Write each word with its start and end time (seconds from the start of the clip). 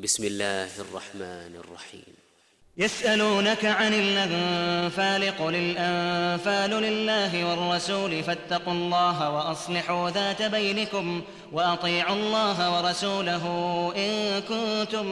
بسم 0.00 0.24
الله 0.24 0.68
الرحمن 0.78 1.56
الرحيم. 1.64 2.14
يسألونك 2.76 3.64
عن 3.64 3.94
الأنفال 3.94 5.38
قل 5.38 5.54
الأنفال 5.54 6.70
لله 6.70 7.44
والرسول 7.44 8.22
فاتقوا 8.22 8.72
الله 8.72 9.30
وأصلحوا 9.30 10.10
ذات 10.10 10.42
بينكم 10.42 11.22
وأطيعوا 11.52 12.16
الله 12.16 12.72
ورسوله 12.72 13.44
إن 13.96 14.40
كنتم 14.40 15.06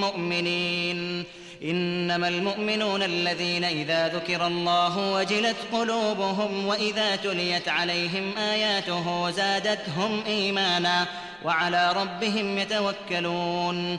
مؤمنين. 0.00 1.24
إنما 1.64 2.28
المؤمنون 2.28 3.02
الذين 3.02 3.64
إذا 3.64 4.08
ذكر 4.08 4.46
الله 4.46 5.12
وجلت 5.12 5.56
قلوبهم 5.72 6.66
وإذا 6.66 7.16
تليت 7.16 7.68
عليهم 7.68 8.36
آياته 8.38 9.30
زادتهم 9.30 10.24
إيمانا 10.26 11.06
وعلى 11.44 11.92
ربهم 11.92 12.58
يتوكلون. 12.58 13.98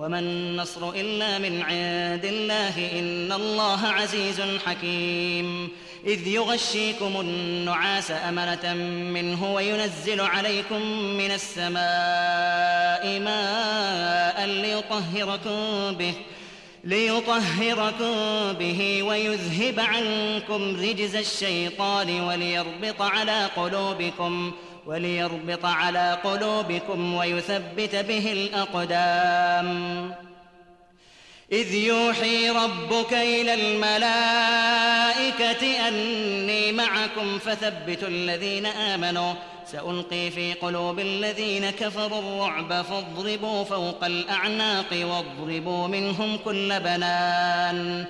وما 0.00 0.18
النصر 0.18 0.90
إلا 0.90 1.38
من 1.38 1.62
عند 1.62 2.24
الله 2.24 2.98
إن 2.98 3.32
الله 3.32 3.86
عزيز 3.86 4.40
حكيم 4.66 5.68
إذ 6.06 6.26
يغشيكم 6.26 7.20
النعاس 7.20 8.10
أمنة 8.10 8.74
منه 9.12 9.54
وينزل 9.54 10.20
عليكم 10.20 10.82
من 10.92 11.30
السماء 11.30 13.20
ماء 13.20 14.46
ليطهركم 14.46 15.92
به 15.98 16.14
ليطهركم 16.84 18.14
به 18.52 19.02
ويذهب 19.02 19.80
عنكم 19.80 20.76
رجز 20.80 21.16
الشيطان 21.16 22.20
وليربط 22.20 23.02
على 23.02 23.46
قلوبكم 23.56 24.52
وليربط 24.86 25.64
على 25.64 26.18
قلوبكم 26.24 27.14
ويثبت 27.14 27.96
به 27.96 28.32
الأقدام. 28.32 30.10
إذ 31.52 31.74
يوحي 31.74 32.50
ربك 32.50 33.12
إلى 33.12 33.54
الملائكة 33.54 34.28
أني 35.88 36.72
معكم 36.72 37.38
فثبتوا 37.38 38.08
الذين 38.08 38.66
آمنوا. 38.66 39.34
سألقي 39.72 40.30
في 40.30 40.52
قلوب 40.52 40.98
الذين 40.98 41.70
كفروا 41.70 42.18
الرعب 42.18 42.84
فاضربوا 42.84 43.64
فوق 43.64 44.04
الأعناق 44.04 44.86
واضربوا 44.92 45.88
منهم 45.88 46.38
كل 46.44 46.80
بنان. 46.80 48.04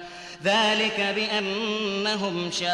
ذلك 0.45 1.15
بأنهم 1.17 2.51
شاقوا 2.51 2.71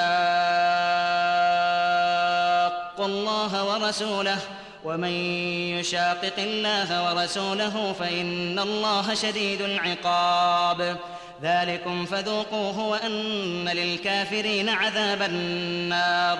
الله 3.00 3.64
ورسوله 3.64 4.38
ومن 4.84 5.10
يشاقق 5.78 6.34
الله 6.38 7.14
ورسوله 7.14 7.94
فإن 7.98 8.58
الله 8.58 9.14
شديد 9.14 9.60
العقاب. 9.60 10.96
ذلكم 11.42 12.06
فذوقوه 12.06 12.78
وأن 12.78 13.68
للكافرين 13.68 14.68
عذاب 14.68 15.22
النار. 15.22 16.38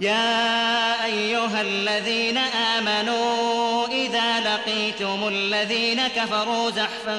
يا 0.00 1.04
أيها 1.04 1.60
الذين 1.60 2.38
آمنوا 2.38 3.86
إذا 3.86 4.40
لقيتم 4.40 5.28
الذين 5.28 6.08
كفروا 6.08 6.70
زحفا 6.70 7.18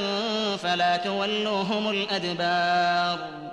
فلا 0.57 0.97
تولوهم 0.97 1.89
الأدبار. 1.89 3.52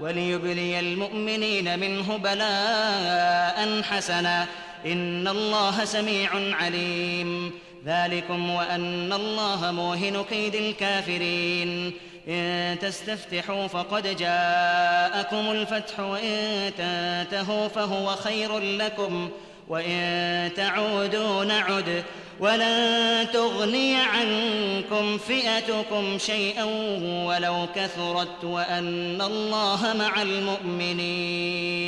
وليبلي 0.00 0.80
المؤمنين 0.80 1.78
منه 1.78 2.16
بلاء 2.16 3.82
حسنا. 3.82 4.46
إن 4.86 5.28
الله 5.28 5.84
سميع 5.84 6.30
عليم. 6.34 7.52
ذلكم 7.86 8.50
وأن 8.50 9.12
الله 9.12 9.72
موهن 9.72 10.24
كيد 10.30 10.54
الكافرين. 10.54 11.92
إن 12.28 12.78
تستفتحوا 12.78 13.66
فقد 13.66 14.16
جاءكم 14.16 15.50
الفتح 15.50 16.00
وإن 16.00 16.70
تنتهوا 16.78 17.68
فهو 17.68 18.16
خير 18.16 18.58
لكم. 18.58 19.30
وإن 19.68 20.50
تعودوا 20.56 21.44
نعد. 21.44 22.04
ولن 22.40 23.26
تغني 23.32 23.96
عنكم 23.96 25.18
فئتكم 25.18 26.18
شيئا 26.18 26.64
ولو 27.26 27.66
كثرت 27.74 28.44
وأن 28.44 29.22
الله 29.22 29.94
مع 29.98 30.22
المؤمنين. 30.22 31.86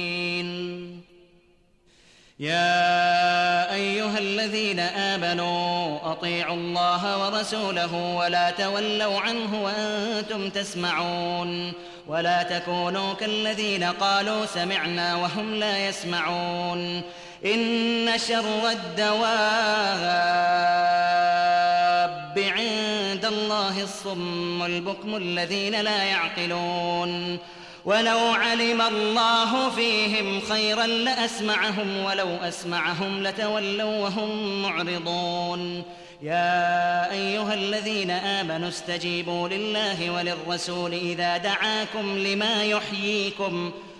يا 2.41 3.75
أيها 3.75 4.19
الذين 4.19 4.81
آمنوا 4.81 5.99
أطيعوا 6.13 6.57
الله 6.57 7.27
ورسوله 7.27 8.15
ولا 8.17 8.51
تولوا 8.51 9.21
عنه 9.21 9.63
وأنتم 9.65 10.51
تسمعون 10.51 11.73
ولا 12.07 12.43
تكونوا 12.43 13.15
كالذين 13.15 13.85
قالوا 13.85 14.47
سمعنا 14.47 15.17
وهم 15.17 15.55
لا 15.55 15.89
يسمعون. 15.89 17.03
إن 17.45 18.19
شر 18.29 18.71
الدواب 18.71 19.19
عند 22.39 23.25
الله 23.25 23.83
الصم 23.83 24.63
البكم 24.63 25.17
الذين 25.17 25.81
لا 25.81 26.05
يعقلون. 26.05 27.39
ولو 27.85 28.19
علم 28.19 28.83
الله 28.83 29.71
فيهم 29.71 30.41
خيرا 30.41 30.87
لأسمعهم 30.87 32.05
ولو 32.05 32.37
أسمعهم 32.37 33.23
لتولوا 33.23 33.99
وهم 33.99 34.63
معرضون. 34.63 35.83
يا 36.23 37.11
أيها 37.13 37.55
الذين 37.55 38.11
آمنوا 38.11 38.69
استجيبوا 38.69 39.49
لله 39.49 40.11
وللرسول 40.11 40.93
إذا 40.93 41.37
دعاكم 41.37 42.19
لما 42.19 42.65
يحييكم. 42.65 43.73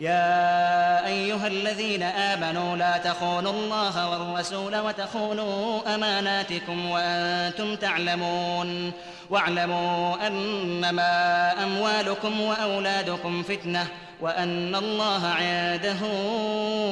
يا 0.00 1.06
أيها 1.06 1.46
الذين 1.46 2.02
آمنوا 2.02 2.76
لا 2.76 2.96
تخونوا 2.96 3.52
الله 3.52 4.10
والرسول 4.10 4.76
وتخونوا 4.76 5.94
أماناتكم 5.94 6.90
وأنتم 6.90 7.76
تعلمون. 7.76 8.92
واعلموا 9.30 10.26
أنما 10.26 11.52
أموالكم 11.64 12.40
وأولادكم 12.40 13.42
فتنة 13.42 13.86
وأن 14.20 14.74
الله 14.74 15.26
عنده 15.26 15.98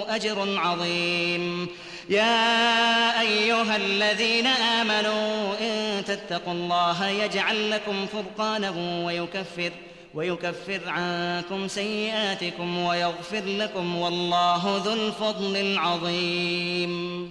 أجر 0.09 0.59
عظيم. 0.59 1.69
يا 2.09 3.21
أيها 3.21 3.77
الذين 3.77 4.47
آمنوا 4.47 5.55
إن 5.61 6.05
تتقوا 6.05 6.53
الله 6.53 7.07
يجعل 7.09 7.71
لكم 7.71 8.07
فرقانا 8.07 8.71
ويكفر 9.05 9.73
ويكفر 10.15 10.81
عنكم 10.87 11.69
سيئاتكم 11.69 12.79
ويغفر 12.79 13.45
لكم 13.45 13.97
والله 13.97 14.83
ذو 14.85 14.93
الفضل 14.93 15.57
العظيم. 15.57 17.31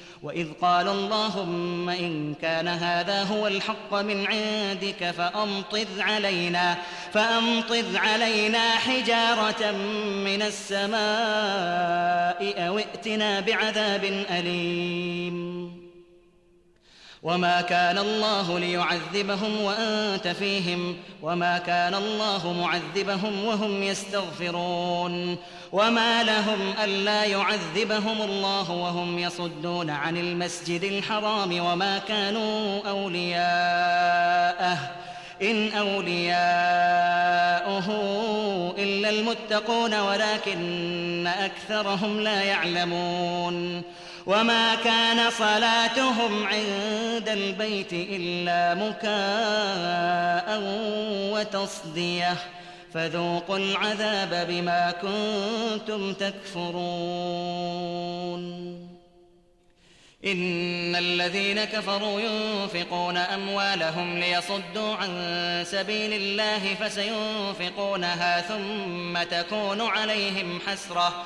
وإذ 0.23 0.47
قال 0.61 0.87
اللهم 0.87 1.89
إن 1.89 2.33
كان 2.41 2.67
هذا 2.67 3.23
هو 3.23 3.47
الحق 3.47 3.93
من 3.93 4.25
عندك 4.25 5.11
فأمطر 5.11 5.87
علينا 5.99 6.77
فأمطر 7.13 7.85
علينا 7.95 8.69
حجارة 8.69 9.71
من 10.25 10.41
السماء 10.41 10.97
أو 12.67 12.77
ائتنا 12.77 13.39
بعذاب 13.39 14.03
أليم. 14.29 15.80
وما 17.23 17.61
كان 17.61 17.97
الله 17.97 18.59
ليعذبهم 18.59 19.61
وانت 19.61 20.27
فيهم 20.27 20.97
وما 21.21 21.57
كان 21.57 21.95
الله 21.95 22.53
معذبهم 22.53 23.45
وهم 23.45 23.83
يستغفرون 23.83 25.37
وما 25.71 26.23
لهم 26.23 26.73
الا 26.83 27.23
يعذبهم 27.23 28.21
الله 28.21 28.71
وهم 28.71 29.19
يصدون 29.19 29.89
عن 29.89 30.17
المسجد 30.17 30.83
الحرام 30.83 31.59
وما 31.65 31.97
كانوا 31.97 32.81
اولياءه 32.89 34.77
ان 35.41 35.71
اولياؤه 35.71 36.31
الا 38.77 39.09
المتقون 39.09 39.99
ولكن 39.99 41.27
اكثرهم 41.27 42.19
لا 42.19 42.43
يعلمون 42.43 43.83
وما 44.25 44.75
كان 44.75 45.31
صلاتهم 45.31 46.47
عند 46.47 47.29
البيت 47.29 47.93
الا 47.93 48.73
مكاء 48.73 50.61
وتصديه 51.33 52.37
فذوقوا 52.93 53.57
العذاب 53.57 54.47
بما 54.49 54.91
كنتم 54.91 56.13
تكفرون 56.13 57.61
ان 60.25 60.95
الذين 60.95 61.63
كفروا 61.63 62.19
ينفقون 62.19 63.17
اموالهم 63.17 64.17
ليصدوا 64.17 64.95
عن 64.95 65.09
سبيل 65.65 66.13
الله 66.13 66.75
فسينفقونها 66.75 68.41
ثم 68.41 69.23
تكون 69.23 69.81
عليهم 69.81 70.59
حسره 70.67 71.25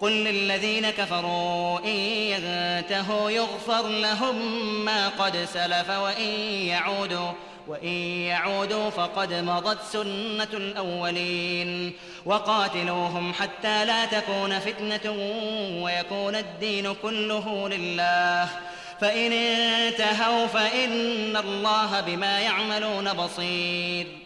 قل 0.00 0.12
للذين 0.12 0.90
كفروا 0.90 1.78
إن 1.78 1.96
ينتهوا 1.96 3.30
يغفر 3.30 3.88
لهم 3.88 4.36
ما 4.84 5.08
قد 5.08 5.36
سلف 5.36 5.90
وإن 5.90 6.28
يعودوا 6.66 7.32
وإن 7.68 7.92
يعودوا 8.28 8.90
فقد 8.90 9.32
مضت 9.32 9.78
سنة 9.92 10.48
الأولين 10.52 11.92
وقاتلوهم 12.26 13.32
حتى 13.32 13.84
لا 13.84 14.04
تكون 14.04 14.58
فتنة 14.58 15.12
ويكون 15.82 16.34
الدين 16.34 16.94
كله 17.02 17.68
لله 17.68 18.48
فإن 19.00 19.32
انتهوا 19.32 20.46
فإن 20.46 21.36
الله 21.36 22.00
بما 22.00 22.40
يعملون 22.40 23.12
بصير 23.12 24.25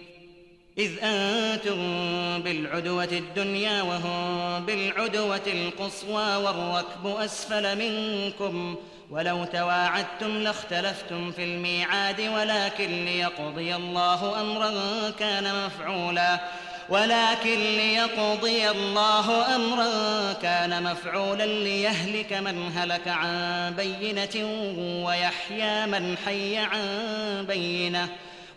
إذ 0.77 0.91
أنتم 1.03 1.77
بالعدوة 2.43 3.03
الدنيا 3.03 3.81
وهم 3.81 4.65
بالعدوة 4.65 5.41
القصوى 5.47 6.35
والركب 6.35 7.07
أسفل 7.07 7.77
منكم 7.77 8.75
ۖ 8.75 8.91
ولو 9.11 9.45
تواعدتم 9.45 10.37
لاختلفتم 10.37 11.31
في 11.31 11.43
الميعاد 11.43 12.21
ولكن 12.21 13.05
ليقضي 13.05 13.75
الله 13.75 14.41
أمرا 14.41 14.71
كان 15.19 15.65
مفعولا 15.65 16.39
ولكن 16.89 17.59
ليقضي 17.59 18.69
الله 18.69 19.55
أمرا 19.55 20.33
كان 20.33 20.83
مفعولا 20.83 21.45
ليهلك 21.45 22.33
من 22.33 22.71
هلك 22.75 23.07
عن 23.07 23.73
بينة 23.77 24.45
ويحيى 25.05 25.85
من 25.85 26.17
حي 26.25 26.57
عن 26.57 27.45
بينة 27.47 28.09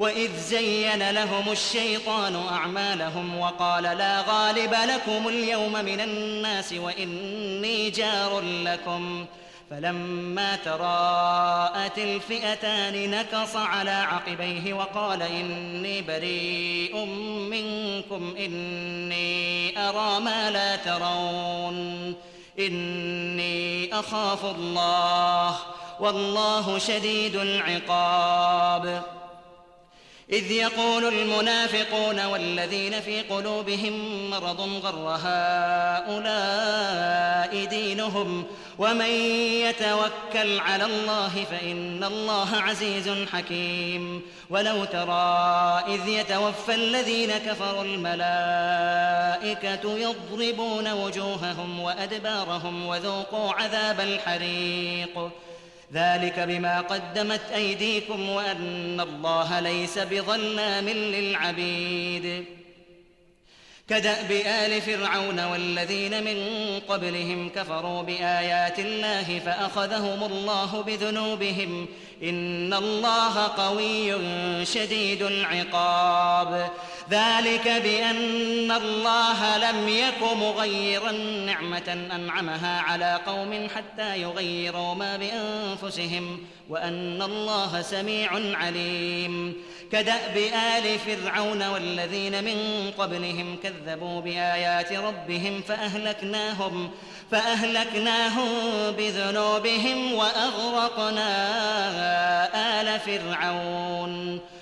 وإذ 0.00 0.36
زين 0.36 1.10
لهم 1.10 1.52
الشيطان 1.52 2.36
أعمالهم 2.52 3.38
وقال 3.38 3.82
لا 3.82 4.20
غالب 4.20 4.74
لكم 4.74 5.28
اليوم 5.28 5.72
من 5.72 6.00
الناس 6.00 6.72
وإني 6.72 7.90
جار 7.90 8.40
لكم 8.40 9.24
ۖ. 9.24 9.40
فلما 9.70 10.56
تراءت 10.56 11.98
الفئتان 11.98 13.10
نكص 13.10 13.56
على 13.56 13.90
عقبيه 13.90 14.74
وقال 14.74 15.22
إني 15.22 16.02
بريء 16.02 17.04
منكم 17.50 18.34
إني 18.38 19.78
أرى 19.88 20.20
ما 20.20 20.50
لا 20.50 20.76
ترون 20.76 22.14
إني 22.58 23.94
أخاف 23.94 24.44
الله 24.44 25.56
والله 26.00 26.78
شديد 26.78 27.36
العقاب. 27.36 29.02
إذ 30.32 30.50
يقول 30.50 31.04
المنافقون 31.04 32.24
والذين 32.24 33.00
في 33.00 33.20
قلوبهم 33.20 34.30
مرض 34.30 34.60
غر 34.60 35.18
هؤلاء 35.22 36.70
دينهم 37.64 38.44
ومن 38.78 39.10
يتوكل 39.66 40.58
على 40.58 40.84
الله 40.84 41.44
فإن 41.50 42.04
الله 42.04 42.56
عزيز 42.56 43.10
حكيم 43.32 44.22
ولو 44.50 44.84
ترى 44.84 45.84
إذ 45.88 46.08
يتوفى 46.08 46.74
الذين 46.74 47.30
كفروا 47.30 47.84
الملائكة 47.84 49.00
يضربون 49.98 50.92
وجوههم 50.92 51.80
وأدبارهم 51.80 52.86
وذوقوا 52.86 53.52
عذاب 53.52 54.00
الحريق 54.00 55.30
ذلك 55.94 56.40
بما 56.40 56.80
قدمت 56.80 57.40
أيديكم 57.54 58.28
وأن 58.28 59.00
الله 59.00 59.60
ليس 59.60 59.98
بظلام 59.98 60.88
للعبيد. 60.88 62.44
كدأب 63.88 64.30
آل 64.46 64.80
فرعون 64.80 65.44
والذين 65.44 66.24
من 66.24 66.36
قبلهم 66.88 67.48
كفروا 67.48 68.02
بآيات 68.02 68.78
الله 68.78 69.38
فأخذهم 69.38 70.24
الله 70.24 70.82
بذنوبهم. 70.82 71.88
إن 72.22 72.74
الله 72.74 73.46
قوي 73.46 74.12
شديد 74.66 75.22
العقاب. 75.22 76.70
ذلك 77.10 77.68
بأن 77.68 78.70
الله 78.70 79.56
لم 79.70 79.88
يك 79.88 80.22
مغيرا 80.36 81.12
نعمة 81.46 82.06
أنعمها 82.14 82.80
على 82.80 83.20
قوم 83.26 83.68
حتى 83.76 84.22
يغيروا 84.22 84.94
ما 84.94 85.16
بأنفسهم 85.16 86.38
وأن 86.68 87.22
الله 87.22 87.82
سميع 87.82 88.30
عليم. 88.56 89.56
كدأب 89.92 90.36
آل 90.76 90.98
فرعون 90.98 91.68
والذين 91.68 92.44
من 92.44 92.90
قبلهم 92.98 93.56
كذبوا 93.62 94.20
بآيات 94.20 94.92
ربهم 94.92 95.62
فأهلكناهم 95.68 96.90
فأهلكناهم 97.30 98.48
بذنوبهم 98.98 100.12
وأغرقنا 100.12 101.30
آل 102.80 103.00
فرعون. 103.00 104.40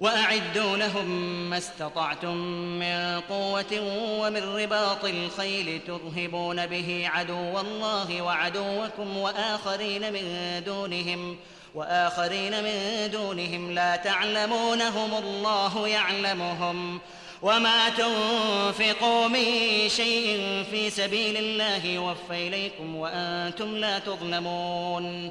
وأعدوا 0.00 0.76
لهم 0.76 1.08
ما 1.50 1.58
استطعتم 1.58 2.36
من 2.78 3.20
قوة 3.20 3.80
ومن 4.20 4.42
رباط 4.42 5.04
الخيل 5.04 5.80
ترهبون 5.86 6.66
به 6.66 7.08
عدو 7.08 7.60
الله 7.60 8.22
وعدوكم 8.22 9.16
وآخرين 9.16 10.12
من 10.12 10.62
دونهم 10.66 11.36
وآخرين 11.74 12.62
من 12.62 13.08
دونهم 13.12 13.70
لا 13.70 13.96
تعلمونهم 13.96 15.14
الله 15.14 15.88
يعلمهم 15.88 17.00
وما 17.42 17.88
تنفقوا 17.88 19.28
من 19.28 19.44
شيء 19.88 20.64
في 20.70 20.90
سبيل 20.90 21.36
الله 21.36 21.86
يوفى 21.86 22.48
إليكم 22.48 22.96
وأنتم 22.96 23.76
لا 23.76 23.98
تظلمون 23.98 25.30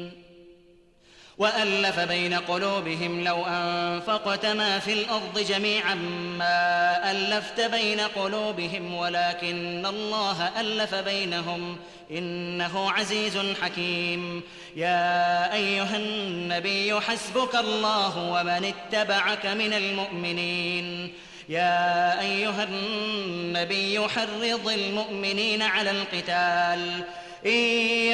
وألف 1.41 1.99
بين 1.99 2.33
قلوبهم 2.33 3.23
لو 3.23 3.45
أنفقت 3.45 4.45
ما 4.45 4.79
في 4.79 4.93
الأرض 4.93 5.39
جميعا 5.39 5.95
ما 6.37 7.11
ألفت 7.11 7.61
بين 7.61 7.99
قلوبهم 7.99 8.93
ولكن 8.93 9.85
الله 9.85 10.59
ألف 10.59 10.95
بينهم. 10.95 11.77
إنه 12.11 12.91
عزيز 12.91 13.37
حكيم. 13.61 14.43
يا 14.75 15.53
أيها 15.53 15.97
النبي 15.97 16.99
حسبك 17.01 17.55
الله 17.55 18.17
ومن 18.17 18.73
اتبعك 18.73 19.45
من 19.45 19.73
المؤمنين. 19.73 21.13
يا 21.49 22.19
أيها 22.21 22.63
النبي 22.63 24.07
حرض 24.07 24.67
المؤمنين 24.67 25.61
على 25.61 25.91
القتال. 25.91 27.03
إن 27.45 27.51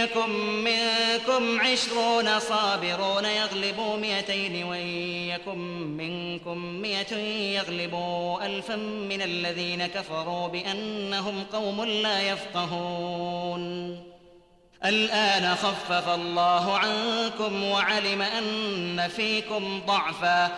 يكن 0.04 0.30
منكم 0.64 1.60
عشرون 1.62 2.40
صابرون 2.40 3.26
يغلبوا 3.26 3.98
مئتين 3.98 4.64
وإن 4.64 4.88
يكن 5.30 5.58
منكم 5.98 6.58
مئة 6.58 7.18
يغلبوا 7.56 8.46
ألفا 8.46 8.76
من 8.76 9.22
الذين 9.22 9.88
كفروا 9.88 10.48
بأنهم 10.48 11.44
قوم 11.54 11.84
لا 11.84 12.22
يفقهون. 12.22 14.04
الآن 14.86 15.56
خفف 15.56 16.10
الله 16.10 16.78
عنكم 16.78 17.64
وعلم 17.64 18.22
أن 18.22 19.08
فيكم 19.08 19.82
ضعفا. 19.88 20.58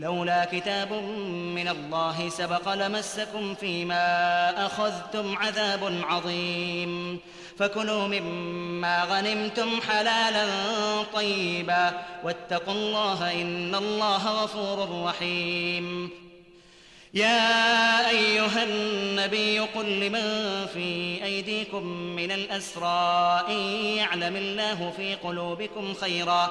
لولا 0.00 0.44
كتاب 0.44 0.92
من 1.54 1.68
الله 1.68 2.28
سبق 2.28 2.74
لمسكم 2.74 3.54
فيما 3.54 4.66
أخذتم 4.66 5.36
عذاب 5.36 6.02
عظيم. 6.04 7.20
فكلوا 7.58 8.08
مما 8.08 9.04
غنمتم 9.04 9.80
حلالا 9.80 10.46
طيبا. 11.14 11.92
واتقوا 12.24 12.74
الله 12.74 13.32
إن 13.32 13.74
الله 13.74 14.42
غفور 14.42 15.04
رحيم. 15.04 16.10
يا 17.14 18.08
أيها 18.10 18.62
النبي 18.62 19.58
قل 19.58 20.00
لمن 20.00 20.66
في 20.74 21.20
أيديكم 21.24 21.86
من 21.86 22.30
الأسرى 22.30 23.44
إن 23.48 23.60
يعلم 23.96 24.36
الله 24.36 24.92
في 24.96 25.14
قلوبكم 25.14 25.94
خيرا 25.94 26.50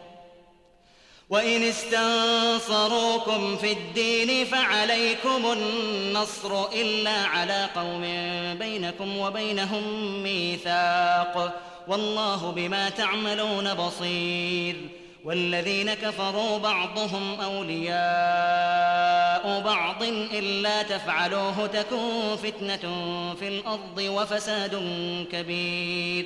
وإن 1.31 1.63
استنصروكم 1.63 3.57
في 3.57 3.71
الدين 3.71 4.45
فعليكم 4.45 5.51
النصر 5.51 6.69
إلا 6.73 7.11
على 7.11 7.69
قوم 7.75 8.01
بينكم 8.59 9.17
وبينهم 9.17 9.83
ميثاق 10.23 11.61
والله 11.87 12.51
بما 12.51 12.89
تعملون 12.89 13.73
بصير 13.73 14.75
والذين 15.23 15.93
كفروا 15.93 16.57
بعضهم 16.57 17.41
أولياء 17.41 18.01
بعض 19.65 20.03
إلا 20.33 20.83
تفعلوه 20.83 21.67
تكون 21.67 22.35
فتنة 22.43 22.81
في 23.39 23.47
الأرض 23.47 23.97
وفساد 23.97 24.75
كبير 25.31 26.25